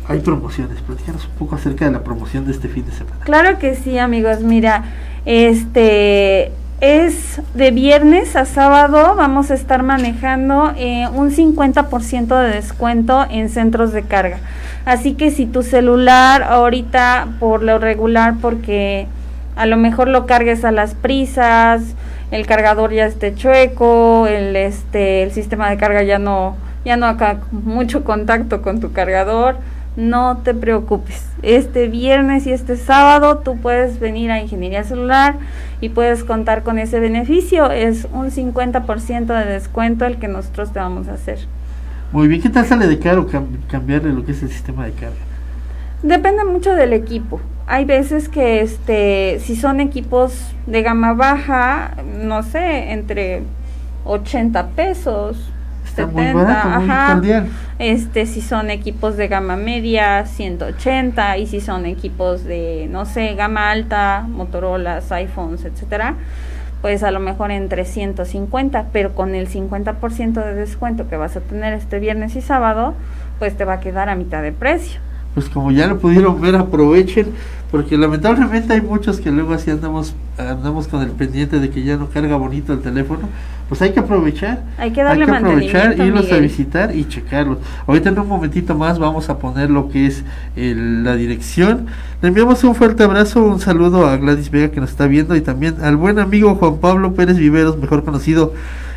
hay 0.08 0.20
promociones. 0.20 0.82
Platícanos 0.82 1.26
un 1.26 1.32
poco 1.34 1.56
acerca 1.56 1.86
de 1.86 1.92
la 1.92 2.04
promoción 2.04 2.46
de 2.46 2.52
este 2.52 2.68
fin 2.68 2.86
de 2.86 2.92
semana. 2.92 3.18
Claro 3.24 3.60
que 3.60 3.76
sí, 3.76 3.98
amigos. 3.98 4.42
Mira, 4.42 4.84
este 5.26 6.52
es 6.82 7.42
de 7.54 7.72
viernes 7.72 8.36
a 8.36 8.44
sábado, 8.44 9.16
vamos 9.16 9.52
a 9.52 9.54
estar 9.54 9.84
manejando 9.84 10.74
eh, 10.76 11.08
un 11.14 11.32
50% 11.32 12.42
de 12.42 12.50
descuento 12.56 13.26
en 13.30 13.48
centros 13.48 13.94
de 13.94 14.04
carga. 14.04 14.40
Así 14.84 15.14
que 15.14 15.32
si 15.32 15.46
tu 15.46 15.64
celular 15.64 16.44
ahorita 16.44 17.28
por 17.40 17.64
lo 17.64 17.80
regular, 17.80 18.36
porque 18.42 19.08
a 19.56 19.66
lo 19.66 19.78
mejor 19.78 20.10
lo 20.10 20.26
cargues 20.26 20.66
a 20.66 20.72
las 20.72 20.94
prisas, 20.94 21.84
el 22.32 22.46
cargador 22.46 22.92
ya 22.92 23.06
esté 23.06 23.34
chueco, 23.34 24.28
el 24.28 24.56
este 24.58 25.24
el 25.24 25.32
sistema 25.32 25.70
de 25.70 25.78
carga 25.78 26.04
ya 26.04 26.20
no 26.20 26.58
ya 26.84 26.98
no 26.98 27.06
acá 27.06 27.40
mucho 27.52 28.04
contacto 28.04 28.62
con 28.62 28.82
tu 28.82 28.92
cargador, 28.92 29.56
no 29.96 30.38
te 30.44 30.54
preocupes. 30.54 31.28
Este 31.42 31.88
viernes 31.88 32.48
y 32.48 32.52
este 32.52 32.78
sábado 32.78 33.40
tú 33.40 33.58
puedes 33.58 34.00
venir 34.00 34.32
a 34.32 34.40
Ingeniería 34.40 34.84
Celular 34.84 35.36
y 35.82 35.90
puedes 35.90 36.24
contar 36.24 36.64
con 36.64 36.80
ese 36.80 37.00
beneficio. 37.00 37.72
Es 37.72 38.08
un 38.12 38.32
50% 38.32 39.26
de 39.26 39.52
descuento 39.52 40.06
el 40.06 40.18
que 40.18 40.28
nosotros 40.28 40.72
te 40.72 40.80
vamos 40.80 41.08
a 41.08 41.14
hacer. 41.14 41.40
Muy 42.12 42.28
bien, 42.28 42.42
¿qué 42.42 42.50
tal 42.50 42.66
sale 42.66 42.88
de 42.88 43.00
caro 43.00 43.28
cambiarle 43.68 44.14
lo 44.14 44.26
que 44.26 44.34
es 44.34 44.44
el 44.44 44.50
sistema 44.50 44.86
de 44.86 44.92
carga? 44.92 45.16
Depende 46.04 46.44
mucho 46.44 46.76
del 46.76 46.94
equipo. 46.94 47.40
Hay 47.66 47.86
veces 47.86 48.30
que 48.30 48.62
este 48.62 49.40
si 49.40 49.56
son 49.56 49.80
equipos 49.80 50.54
de 50.68 50.82
gama 50.84 51.14
baja, 51.14 51.96
no 52.22 52.44
sé, 52.44 52.92
entre 52.92 53.44
80 54.06 54.68
pesos, 54.70 55.54
Está 55.86 56.08
muy 56.08 56.26
ajá. 56.26 57.22
Este, 57.84 58.26
si 58.28 58.40
son 58.40 58.70
equipos 58.70 59.18
de 59.18 59.28
gama 59.28 59.58
media, 59.58 60.26
180, 60.26 61.38
y 61.38 61.48
si 61.48 61.60
son 61.60 61.86
equipos 61.86 62.46
de, 62.46 62.88
no 62.90 63.06
sé, 63.06 63.36
gama 63.36 63.72
alta, 63.72 64.26
Motorola, 64.26 65.02
iPhones, 65.10 65.66
etcétera, 65.66 66.16
pues 66.82 67.04
a 67.04 67.12
lo 67.12 67.20
mejor 67.20 67.52
entre 67.52 67.84
150, 67.84 68.86
pero 68.94 69.14
con 69.14 69.36
el 69.36 69.50
50% 69.50 70.46
de 70.46 70.56
descuento 70.56 71.10
que 71.10 71.18
vas 71.18 71.36
a 71.36 71.42
tener 71.42 71.74
este 71.74 72.00
viernes 72.00 72.38
y 72.38 72.42
sábado, 72.42 72.94
pues 73.38 73.58
te 73.58 73.66
va 73.66 73.74
a 73.74 73.80
quedar 73.82 74.08
a 74.08 74.16
mitad 74.16 74.42
de 74.42 74.54
precio 74.54 75.02
pues 75.34 75.50
como 75.50 75.72
ya 75.72 75.88
lo 75.88 76.00
pudieron 76.00 76.40
ver, 76.42 76.56
aprovechen, 76.56 77.28
porque 77.72 77.98
lamentablemente 77.98 78.74
hay 78.74 78.82
muchos 78.82 79.20
que 79.20 79.32
luego 79.32 79.54
así 79.54 79.72
andamos, 79.72 80.14
andamos 80.38 80.88
con 80.88 81.02
el 81.02 81.10
pendiente 81.10 81.60
de 81.60 81.70
que 81.70 81.84
ya 81.84 81.98
no 81.98 82.10
carga 82.10 82.36
bonito 82.36 82.72
el 82.72 82.82
teléfono, 82.82 83.22
pues 83.68 83.82
hay 83.82 83.92
que 83.92 84.00
aprovechar, 84.00 84.62
hay 84.78 84.92
que 84.92 85.02
darle 85.02 85.26
hay 85.26 85.32
aprovechar, 85.32 85.98
irlos 85.98 86.32
a 86.32 86.38
visitar 86.38 86.96
y 86.96 87.08
checarlos. 87.08 87.58
Ahorita 87.88 88.10
en 88.10 88.20
un 88.20 88.28
momentito 88.28 88.76
más 88.76 89.00
vamos 89.00 89.30
a 89.30 89.40
poner 89.40 89.72
lo 89.72 89.90
que 89.90 90.06
es 90.06 90.24
la 90.56 91.16
dirección. 91.16 91.88
Le 92.22 92.28
enviamos 92.28 92.64
un 92.64 92.76
fuerte 92.76 93.04
abrazo, 93.04 93.44
un 93.44 93.60
saludo 93.60 94.06
a 94.06 94.18
Gladys 94.18 94.52
Vega 94.52 94.70
que 94.70 94.80
nos 94.80 94.92
está 94.92 95.08
viendo 95.08 95.36
y 95.36 95.42
también 95.42 95.78
al 95.82 95.98
buen 95.98 96.20
amigo 96.20 96.54
Juan 96.56 96.78
Pablo 96.78 97.16
Pérez 97.16 97.38
Viveros, 97.38 97.78
mejor 97.78 98.04
conocido 98.04 98.54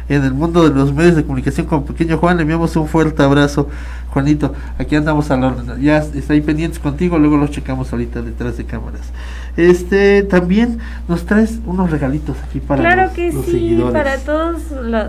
en 0.08 0.22
el 0.22 0.34
mundo 0.34 0.68
de 0.68 0.74
los 0.74 0.92
medios 0.92 1.16
de 1.16 1.24
comunicación 1.24 1.66
con 1.66 1.84
Pequeño 1.84 2.18
Juan. 2.18 2.36
Le 2.36 2.42
enviamos 2.42 2.76
un 2.76 2.86
fuerte 2.86 3.22
abrazo, 3.22 3.68
Juanito. 4.16 4.54
Aquí 4.78 4.96
andamos 4.96 5.30
a 5.30 5.36
la 5.36 5.76
Ya 5.78 5.98
está 5.98 6.32
ahí 6.32 6.40
pendientes 6.40 6.78
contigo, 6.78 7.18
luego 7.18 7.36
los 7.36 7.50
checamos 7.50 7.92
ahorita 7.92 8.22
detrás 8.22 8.56
de 8.56 8.64
cámaras. 8.64 9.02
Este, 9.58 10.22
también 10.22 10.78
nos 11.06 11.26
traes 11.26 11.58
unos 11.66 11.90
regalitos 11.90 12.34
aquí 12.48 12.60
para 12.60 12.80
claro 12.80 13.02
los, 13.02 13.12
que 13.12 13.30
sí, 13.30 13.78
para 13.92 14.16
todos 14.16 14.62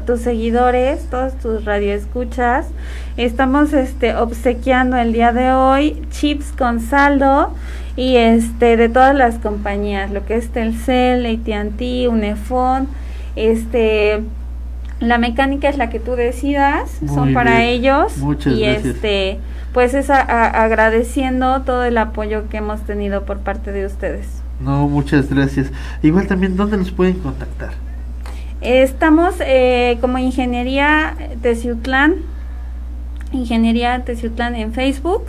tus 0.05 0.19
seguidores, 0.19 1.09
todos 1.09 1.39
tus 1.39 1.63
radioescuchas. 1.63 2.67
Estamos 3.15 3.71
este 3.71 4.13
obsequiando 4.13 4.97
el 4.97 5.13
día 5.13 5.31
de 5.31 5.53
hoy 5.53 6.01
chips 6.09 6.51
con 6.57 6.81
saldo 6.81 7.53
y 7.95 8.17
este 8.17 8.75
de 8.75 8.89
todas 8.89 9.15
las 9.15 9.35
compañías, 9.35 10.11
lo 10.11 10.25
que 10.25 10.35
es 10.35 10.49
Telcel, 10.49 11.25
AT&T, 11.25 12.09
Unifón, 12.09 12.89
este 13.37 14.21
la 14.99 15.17
mecánica 15.17 15.69
es 15.69 15.77
la 15.77 15.89
que 15.89 15.99
tú 15.99 16.15
decidas, 16.15 16.99
son 17.13 17.33
para 17.33 17.63
ellos 17.63 18.17
Muchas 18.17 18.53
y 18.53 18.63
este 18.63 19.39
pues 19.73 19.93
es 19.93 20.09
agradeciendo 20.09 21.61
todo 21.61 21.83
el 21.83 21.97
apoyo 21.99 22.49
que 22.49 22.57
hemos 22.57 22.81
tenido 22.81 23.25
por 23.25 23.39
parte 23.39 23.71
de 23.71 23.85
ustedes. 23.85 24.25
No, 24.59 24.87
muchas 24.87 25.29
gracias. 25.29 25.71
Igual 26.01 26.25
también, 26.25 26.55
¿dónde 26.57 26.77
nos 26.77 26.89
pueden 26.89 27.19
contactar? 27.19 27.73
Estamos 28.61 29.35
eh, 29.39 29.99
como 30.01 30.17
Ingeniería 30.17 31.15
Teciutlán, 31.43 32.15
Ingeniería 33.31 34.03
Teciutlán 34.03 34.55
en 34.55 34.73
Facebook 34.73 35.25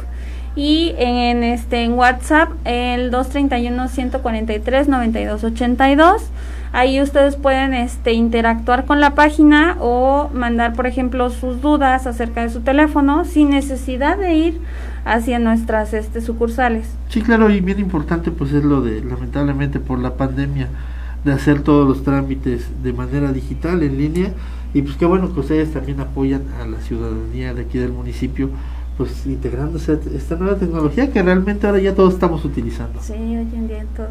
y 0.58 0.94
en 0.98 1.44
este 1.44 1.84
en 1.84 1.92
WhatsApp 1.92 2.50
el 2.64 3.10
231 3.12 3.88
143 3.88 4.88
9282 4.88 6.30
Ahí 6.72 7.00
ustedes 7.00 7.36
pueden 7.36 7.72
este, 7.72 8.12
interactuar 8.12 8.84
con 8.84 9.00
la 9.00 9.14
página 9.14 9.76
o 9.80 10.28
mandar, 10.34 10.74
por 10.74 10.86
ejemplo, 10.86 11.30
sus 11.30 11.62
dudas 11.62 12.06
acerca 12.06 12.42
de 12.42 12.50
su 12.50 12.60
teléfono 12.60 13.24
sin 13.24 13.50
necesidad 13.50 14.18
de 14.18 14.34
ir 14.34 14.60
hacia 15.06 15.38
nuestras 15.38 15.94
este, 15.94 16.20
sucursales. 16.20 16.86
Sí, 17.08 17.22
claro, 17.22 17.48
y 17.48 17.60
bien 17.60 17.78
importante 17.78 18.30
pues 18.30 18.52
es 18.52 18.64
lo 18.64 18.82
de, 18.82 19.02
lamentablemente 19.02 19.80
por 19.80 19.98
la 19.98 20.14
pandemia, 20.16 20.68
de 21.24 21.32
hacer 21.32 21.62
todos 21.62 21.88
los 21.88 22.04
trámites 22.04 22.68
de 22.82 22.92
manera 22.92 23.32
digital, 23.32 23.82
en 23.82 23.96
línea, 23.96 24.32
y 24.74 24.82
pues 24.82 24.96
qué 24.96 25.06
bueno 25.06 25.32
que 25.32 25.40
ustedes 25.40 25.72
también 25.72 26.00
apoyan 26.00 26.42
a 26.60 26.66
la 26.66 26.78
ciudadanía 26.80 27.54
de 27.54 27.62
aquí 27.62 27.78
del 27.78 27.92
municipio 27.92 28.50
pues 28.98 29.24
integrándose 29.26 29.96
esta 30.14 30.34
nueva 30.34 30.56
tecnología 30.56 31.10
que 31.10 31.22
realmente 31.22 31.66
ahora 31.66 31.78
ya 31.78 31.94
todos 31.94 32.14
estamos 32.14 32.44
utilizando. 32.44 33.00
Sí, 33.00 33.12
hoy 33.12 33.48
en 33.54 33.68
día 33.68 33.84
todos. 33.96 34.10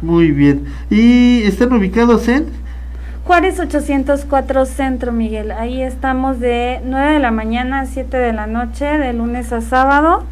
Muy 0.00 0.30
bien. 0.30 0.64
¿Y 0.88 1.42
están 1.42 1.72
ubicados 1.72 2.28
en? 2.28 2.46
Juárez 3.24 3.58
804 3.58 4.64
Centro, 4.66 5.10
Miguel. 5.10 5.50
Ahí 5.50 5.82
estamos 5.82 6.38
de 6.38 6.80
9 6.84 7.14
de 7.14 7.18
la 7.18 7.32
mañana 7.32 7.80
a 7.80 7.86
7 7.86 8.16
de 8.16 8.32
la 8.32 8.46
noche, 8.46 8.84
de 8.84 9.12
lunes 9.12 9.52
a 9.52 9.60
sábado, 9.60 10.22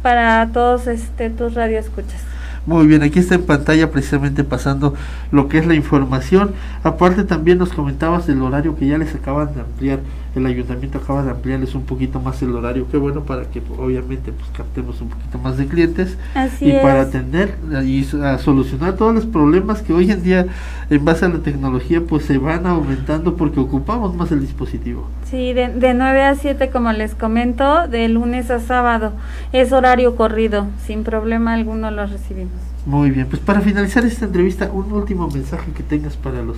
para 0.00 0.48
todos 0.54 0.86
este, 0.86 1.28
tus 1.28 1.52
radioescuchas. 1.52 2.22
Muy 2.64 2.86
bien, 2.86 3.02
aquí 3.02 3.18
está 3.18 3.34
en 3.34 3.44
pantalla 3.44 3.90
precisamente 3.90 4.44
pasando 4.44 4.94
lo 5.30 5.48
que 5.48 5.58
es 5.58 5.66
la 5.66 5.74
información. 5.74 6.52
Aparte 6.82 7.24
también 7.24 7.58
nos 7.58 7.74
comentabas 7.74 8.26
del 8.26 8.40
horario 8.40 8.76
que 8.76 8.86
ya 8.86 8.96
les 8.96 9.14
acaban 9.14 9.54
de 9.54 9.60
ampliar 9.60 10.00
el 10.34 10.46
ayuntamiento 10.46 10.98
acaba 10.98 11.22
de 11.22 11.30
ampliarles 11.30 11.74
un 11.74 11.84
poquito 11.84 12.20
más 12.20 12.40
el 12.42 12.54
horario, 12.54 12.86
qué 12.90 12.96
bueno 12.96 13.22
para 13.22 13.44
que 13.44 13.62
obviamente 13.78 14.32
pues 14.32 14.48
captemos 14.56 15.00
un 15.00 15.08
poquito 15.08 15.38
más 15.38 15.56
de 15.56 15.66
clientes 15.66 16.16
y 16.60 16.72
para 16.72 17.02
atender 17.02 17.56
y 17.84 18.06
a 18.22 18.38
solucionar 18.38 18.96
todos 18.96 19.14
los 19.14 19.26
problemas 19.26 19.82
que 19.82 19.92
hoy 19.92 20.10
en 20.10 20.22
día 20.22 20.46
en 20.90 21.04
base 21.04 21.24
a 21.24 21.28
la 21.28 21.38
tecnología 21.38 22.00
pues 22.00 22.24
se 22.24 22.38
van 22.38 22.66
aumentando 22.66 23.36
porque 23.36 23.60
ocupamos 23.60 24.14
más 24.14 24.30
el 24.32 24.40
dispositivo. 24.40 25.08
Sí, 25.30 25.52
de, 25.52 25.68
de 25.68 25.94
9 25.94 26.22
a 26.22 26.34
7 26.34 26.70
como 26.70 26.92
les 26.92 27.14
comento, 27.14 27.88
de 27.88 28.08
lunes 28.08 28.50
a 28.50 28.60
sábado, 28.60 29.12
es 29.52 29.72
horario 29.72 30.16
corrido, 30.16 30.66
sin 30.86 31.04
problema 31.04 31.54
alguno 31.54 31.90
lo 31.90 32.06
recibimos. 32.06 32.52
Muy 32.86 33.10
bien, 33.10 33.26
pues 33.26 33.42
para 33.42 33.60
finalizar 33.60 34.04
esta 34.04 34.24
entrevista, 34.24 34.70
un 34.72 34.90
último 34.92 35.28
mensaje 35.28 35.72
que 35.72 35.82
tengas 35.82 36.16
para 36.16 36.42
los, 36.42 36.56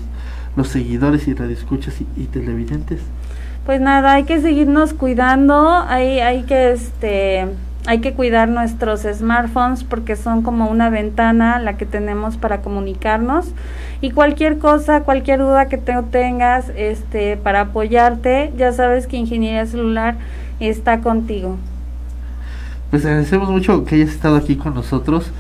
los 0.57 0.69
seguidores 0.69 1.27
y 1.27 1.35
radioescuchas 1.35 2.01
y, 2.01 2.07
y 2.23 2.27
televidentes 2.27 3.01
pues 3.67 3.81
nada, 3.81 4.15
hay 4.15 4.25
que 4.25 4.41
seguirnos 4.41 4.95
cuidando, 4.95 5.69
hay, 5.71 6.21
hay 6.21 6.43
que 6.45 6.73
este 6.73 7.47
hay 7.87 8.01
que 8.01 8.13
cuidar 8.13 8.49
nuestros 8.49 9.03
smartphones 9.03 9.85
porque 9.85 10.15
son 10.15 10.43
como 10.43 10.69
una 10.69 10.91
ventana 10.91 11.59
la 11.59 11.77
que 11.79 11.87
tenemos 11.87 12.37
para 12.37 12.61
comunicarnos 12.61 13.47
y 14.03 14.11
cualquier 14.11 14.59
cosa, 14.59 15.01
cualquier 15.03 15.41
duda 15.41 15.67
que 15.67 15.79
te 15.79 15.95
tengas 16.11 16.71
este 16.77 17.37
para 17.37 17.63
apoyarte, 17.63 18.53
ya 18.57 18.73
sabes 18.73 19.07
que 19.07 19.17
Ingeniería 19.17 19.65
Celular 19.67 20.17
está 20.61 21.01
contigo. 21.01 21.57
Pues 22.91 23.05
agradecemos 23.05 23.49
mucho 23.51 23.85
que 23.85 23.95
hayas 23.97 24.11
estado 24.11 24.37
aquí 24.37 24.57
con 24.57 24.75
nosotros 24.75 25.31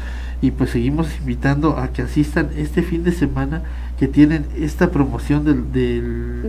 y 0.41 0.53
pues 0.53 0.71
seguimos 0.71 1.15
invitando 1.19 1.77
a 1.77 1.89
que 1.89 2.03
asistan 2.03 2.51
este 2.57 2.83
fin 2.83 3.05
de 3.05 3.13
semana 3.13 3.63
que 4.01 4.09
tienen 4.09 4.47
esta 4.57 4.91
promoción 4.91 5.45
del, 5.45 5.71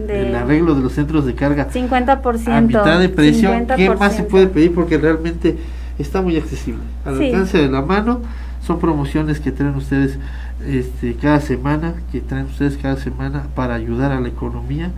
del, 0.08 0.34
arreglo 0.34 0.74
de 0.74 0.81
los 0.81 0.93
centros 0.93 1.25
de 1.25 1.36
carga 1.36 1.70
50% 1.70 2.48
a 2.48 2.62
mitad 2.62 2.98
de 2.98 3.10
precio. 3.10 3.51
¿Qué 3.75 3.89
más 3.89 4.15
se 4.15 4.24
puede 4.24 4.48
pedir? 4.48 4.74
Porque 4.74 4.98
realmente 4.98 5.58
está 6.00 6.22
muy 6.22 6.38
accesible. 6.38 6.79
Al 7.03 7.22
alcance 7.22 7.58
de 7.58 7.67
la 7.67 7.81
mano 7.81 8.22
son 8.65 8.79
promociones 8.79 9.41
que 9.41 9.51
traen 9.51 9.75
ustedes 9.75 10.17
este, 10.65 11.15
cada 11.15 11.41
semana, 11.41 11.96
que 12.10 12.22
traen 12.22 12.46
ustedes 12.46 12.77
cada 12.77 12.96
semana 12.96 13.48
para 13.53 13.75
ayudar 13.75 14.13
a 14.13 14.22
la 14.22 14.29
economía 14.29 14.91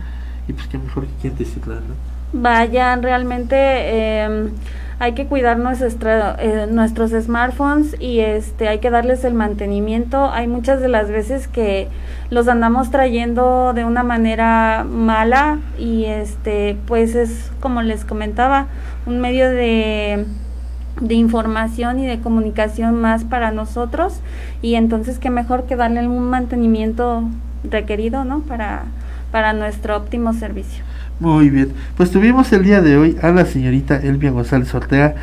y 0.46 0.52
pues 0.52 0.68
qué 0.68 0.78
mejor 0.78 1.06
que 1.06 1.12
quien 1.22 1.34
te 1.34 1.42
¿no? 1.42 2.14
Vayan, 2.36 3.04
realmente 3.04 3.56
eh, 3.56 4.48
hay 4.98 5.12
que 5.12 5.26
cuidar 5.26 5.56
eh, 5.56 6.66
nuestros 6.68 7.12
smartphones 7.12 7.94
y 8.00 8.18
este 8.18 8.66
hay 8.66 8.80
que 8.80 8.90
darles 8.90 9.22
el 9.22 9.34
mantenimiento. 9.34 10.30
Hay 10.32 10.48
muchas 10.48 10.80
de 10.80 10.88
las 10.88 11.10
veces 11.10 11.46
que 11.46 11.86
los 12.30 12.48
andamos 12.48 12.90
trayendo 12.90 13.72
de 13.72 13.84
una 13.84 14.02
manera 14.02 14.84
mala 14.84 15.60
y 15.78 16.06
este 16.06 16.76
pues 16.86 17.14
es 17.14 17.52
como 17.60 17.82
les 17.82 18.04
comentaba 18.04 18.66
un 19.06 19.20
medio 19.20 19.48
de 19.48 20.26
de 21.00 21.14
información 21.14 22.00
y 22.00 22.06
de 22.06 22.20
comunicación 22.20 23.00
más 23.00 23.24
para 23.24 23.52
nosotros 23.52 24.20
y 24.60 24.74
entonces 24.74 25.20
qué 25.20 25.30
mejor 25.30 25.66
que 25.66 25.76
darle 25.76 26.06
un 26.06 26.30
mantenimiento 26.30 27.22
requerido, 27.64 28.24
¿no? 28.24 28.40
Para, 28.40 28.84
para 29.34 29.52
nuestro 29.52 29.96
óptimo 29.96 30.32
servicio. 30.32 30.84
Muy 31.18 31.50
bien, 31.50 31.72
pues 31.96 32.12
tuvimos 32.12 32.52
el 32.52 32.62
día 32.62 32.80
de 32.80 32.96
hoy 32.96 33.18
a 33.20 33.32
la 33.32 33.44
señorita 33.44 33.96
Elvia 33.96 34.30
González 34.30 34.72
Ortega, 34.72 35.16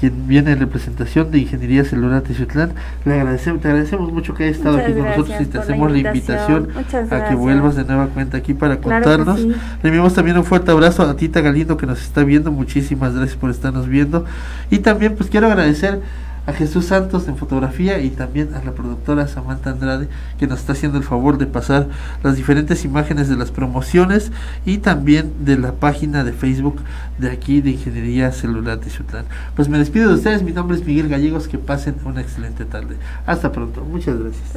quien 0.00 0.26
viene 0.26 0.52
en 0.52 0.60
representación 0.60 1.30
de 1.30 1.40
Ingeniería 1.40 1.84
Celular 1.84 2.22
Tizutlán. 2.22 2.72
Le 3.04 3.20
agradecemos, 3.20 3.60
te 3.60 3.68
agradecemos 3.68 4.10
mucho 4.10 4.32
que 4.32 4.44
haya 4.44 4.52
estado 4.52 4.78
Muchas 4.78 4.88
aquí 4.90 4.98
con 4.98 5.08
nosotros 5.10 5.36
y 5.42 5.44
te 5.44 5.58
hacemos 5.58 5.92
la 5.92 5.98
invitación, 5.98 6.68
a 7.10 7.28
que 7.28 7.34
vuelvas 7.34 7.76
de 7.76 7.84
nueva 7.84 8.06
cuenta 8.06 8.38
aquí 8.38 8.54
para 8.54 8.78
Claro 8.78 9.04
contarnos. 9.04 9.38
sí. 9.38 9.48
Le 9.82 9.88
enviamos 9.90 10.14
también 10.14 10.38
un 10.38 10.44
fuerte 10.44 10.70
abrazo 10.70 11.02
a 11.02 11.14
Tita 11.14 11.42
Galindo 11.42 11.76
que 11.76 11.84
nos 11.84 12.00
está 12.00 12.24
viendo. 12.24 12.50
Muchísimas 12.50 13.14
gracias 13.14 13.36
por 13.36 13.50
estarnos 13.50 13.86
viendo. 13.86 14.24
Y 14.70 14.78
también 14.78 15.14
pues 15.14 15.28
quiero 15.28 15.46
agradecer 15.46 16.00
a 16.48 16.52
Jesús 16.54 16.86
Santos 16.86 17.28
en 17.28 17.36
fotografía 17.36 18.00
y 18.00 18.08
también 18.08 18.54
a 18.54 18.64
la 18.64 18.72
productora 18.72 19.28
Samantha 19.28 19.70
Andrade 19.70 20.08
que 20.38 20.46
nos 20.46 20.60
está 20.60 20.72
haciendo 20.72 20.96
el 20.96 21.04
favor 21.04 21.36
de 21.36 21.46
pasar 21.46 21.88
las 22.22 22.36
diferentes 22.36 22.86
imágenes 22.86 23.28
de 23.28 23.36
las 23.36 23.50
promociones 23.50 24.32
y 24.64 24.78
también 24.78 25.30
de 25.44 25.58
la 25.58 25.72
página 25.72 26.24
de 26.24 26.32
Facebook 26.32 26.80
de 27.18 27.30
aquí 27.30 27.60
de 27.60 27.72
Ingeniería 27.72 28.32
Celular 28.32 28.80
de 28.80 28.88
Xutlán. 28.88 29.26
Pues 29.56 29.68
me 29.68 29.76
despido 29.76 30.08
de 30.08 30.14
ustedes, 30.14 30.42
mi 30.42 30.52
nombre 30.52 30.78
es 30.78 30.86
Miguel 30.86 31.08
Gallegos, 31.08 31.48
que 31.48 31.58
pasen 31.58 31.96
una 32.06 32.22
excelente 32.22 32.64
tarde. 32.64 32.96
Hasta 33.26 33.52
pronto, 33.52 33.84
muchas 33.84 34.18
gracias. 34.18 34.50